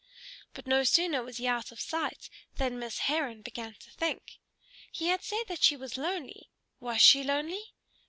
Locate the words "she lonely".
7.03-7.75